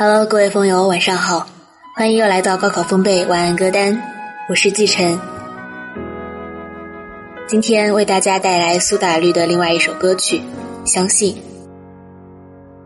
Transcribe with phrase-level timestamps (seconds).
[0.00, 1.48] Hello，各位风友，晚上好，
[1.96, 4.00] 欢迎又来到高考风贝晚安歌单，
[4.48, 5.18] 我是季晨。
[7.48, 10.40] 今天为大家带来苏打绿的另外一首歌曲
[10.88, 11.34] 《相信》。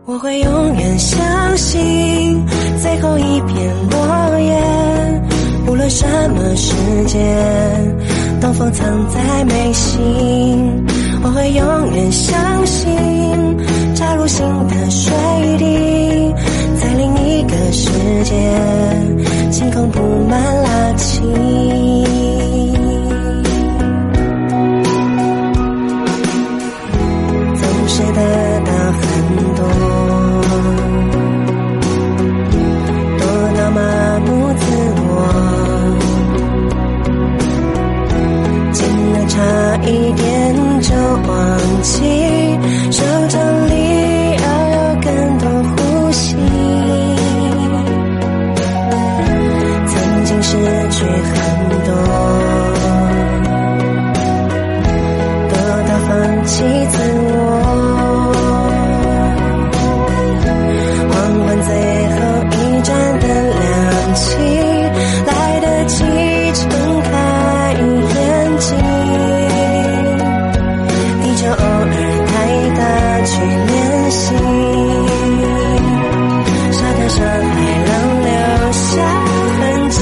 [0.05, 2.43] 我会永远相信
[2.81, 5.21] 最后一片落叶，
[5.67, 6.73] 无论什么时
[7.05, 10.83] 间，东风藏在眉心。
[11.23, 12.91] 我会永远相信
[13.93, 15.13] 扎入心的水
[15.59, 15.82] 滴。
[18.21, 18.31] 在另一个世界，
[19.51, 19.99] 星空布
[20.29, 20.67] 满垃
[20.97, 21.21] 圾。
[27.55, 28.19] 总是得
[28.65, 29.01] 到很
[29.55, 29.61] 多，
[33.19, 33.21] 多
[33.57, 33.79] 到麻
[34.25, 34.61] 木自
[35.07, 35.09] 我，
[38.73, 38.77] 竟
[39.13, 39.35] 然差
[39.83, 40.21] 一点
[40.81, 40.89] 就
[41.27, 41.31] 忘
[41.81, 41.91] 记
[56.63, 57.27] 放弃自我。
[61.11, 61.69] 黄昏最
[62.13, 62.17] 后
[62.51, 63.23] 一盏灯
[63.59, 63.61] 亮
[64.15, 64.23] 起，
[65.27, 65.97] 来得及
[66.53, 66.63] 睁
[67.01, 67.11] 开
[67.83, 68.15] 眼
[68.59, 68.67] 睛。
[71.21, 71.95] 地球偶尔
[72.29, 72.31] 太
[72.77, 72.81] 大
[73.25, 73.31] 去
[73.67, 73.71] 练
[74.11, 74.23] 习，
[76.71, 77.55] 沙滩上海
[77.89, 77.91] 浪
[78.23, 78.31] 留
[78.71, 78.81] 下
[79.59, 79.95] 痕迹，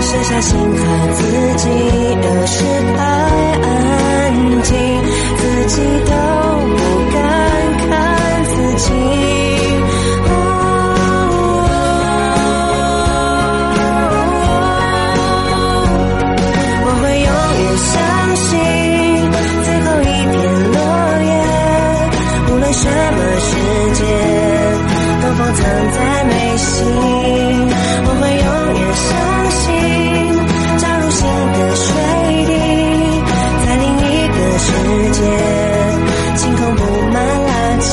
[0.00, 0.78] 剩下心和
[1.14, 1.18] 自
[1.56, 1.66] 己，
[25.52, 26.68] 藏在眉心。
[28.04, 29.08] 我会永远相
[29.50, 29.58] 信
[30.78, 31.20] 扎入心
[31.54, 31.86] 的水
[32.46, 32.50] 滴，
[33.64, 34.66] 在另一个世
[35.12, 35.18] 界，
[36.36, 36.80] 晴空布
[37.12, 37.16] 满
[37.48, 37.50] 垃
[37.80, 37.86] 圾。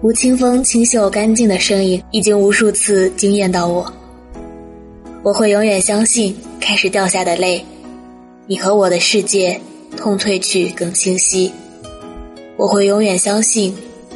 [0.00, 3.92] 吴青峰清秀干净的声音已经无数次惊艳到我。
[5.22, 7.62] 我会永远相信，开始掉下的泪，
[8.46, 9.60] 你和我的世界，
[9.96, 11.52] 痛褪去更清晰。
[12.56, 13.74] 我会永远相信，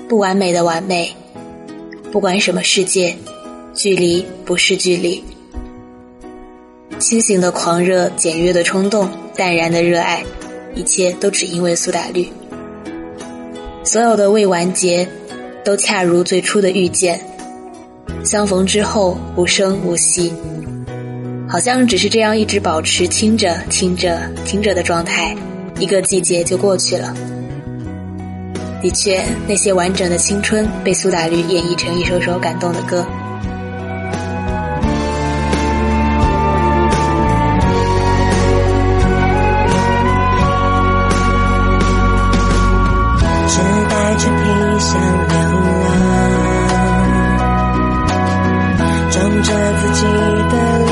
[0.08, 1.14] 不完美的完美，
[2.10, 3.14] 不管什么世界，
[3.74, 5.22] 距离不是距离。
[6.98, 10.24] 清醒的狂热，简约的冲动，淡然的热爱，
[10.74, 12.28] 一切都只因为苏打绿。
[13.84, 15.08] 所有的未完结，
[15.64, 17.20] 都恰如最初的遇见，
[18.24, 20.32] 相逢之后无声无息，
[21.48, 25.36] 好像只是这样一直保持听着听着听着的状态，
[25.78, 27.14] 一个季节就过去了。
[28.80, 33.06] 的确，那些完整的青春被苏打绿演绎成一首首感动的歌。
[43.46, 44.44] 只带着皮
[44.80, 45.36] 箱流
[45.84, 45.90] 浪，
[49.10, 50.02] 装着自己
[50.50, 50.91] 的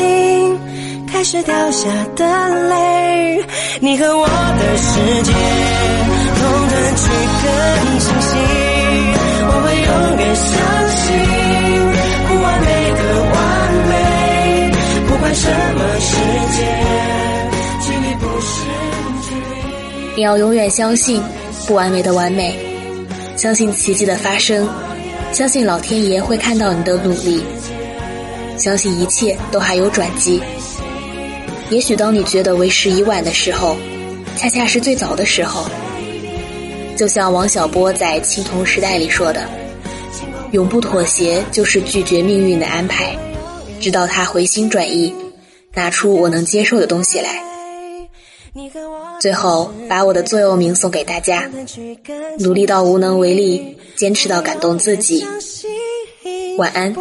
[0.00, 0.58] 相信，
[1.06, 2.24] 开始掉下的
[2.68, 3.44] 泪，
[3.80, 5.32] 你和我的世界，
[6.36, 7.02] 痛的去
[7.42, 7.48] 更
[8.00, 8.28] 清晰。
[9.42, 10.48] 我会永远相
[10.96, 11.04] 信，
[12.28, 12.66] 不完美
[12.96, 13.00] 的
[13.34, 13.36] 完
[13.88, 13.92] 美，
[15.06, 15.44] 不管什
[15.76, 16.08] 么世
[16.56, 16.58] 界，
[17.82, 18.48] 距离不是
[19.28, 20.16] 距离。
[20.16, 21.22] 你要永远相信
[21.66, 22.58] 不完美的完美，
[23.36, 24.66] 相信奇迹的发生，
[25.32, 27.44] 相信老天爷会看到你的努力，
[28.60, 30.40] 相信一切都还有转机。
[31.70, 33.76] 也许当你觉得为时已晚的时候，
[34.36, 35.64] 恰恰是最早的时候。
[36.96, 39.48] 就像王小波在《青铜时代》里说的
[40.52, 43.16] ：“永不妥协就是拒绝命运的安排，
[43.80, 45.14] 直到他回心转意，
[45.72, 47.42] 拿出我能接受的东西来。”
[49.20, 51.48] 最后，把我的座右铭送给大家：
[52.40, 55.24] 努力到无能为力，坚持到感动自己。
[56.58, 56.92] 晚安，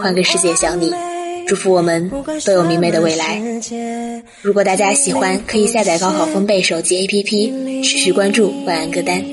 [0.00, 0.92] 换个世界想你。
[1.46, 2.10] 祝福我们
[2.44, 3.40] 都有明媚的未来。
[4.42, 9.24] 如果大家喜欢，可以下载高考风贝手机 APP，持续关注晚安歌单。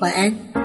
[0.00, 0.63] 晚安。